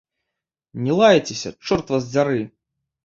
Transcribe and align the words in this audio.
Не 0.87 0.95
лайцеся, 0.99 1.53
чорт 1.69 1.93
вас 1.93 2.11
дзяры! 2.15 2.41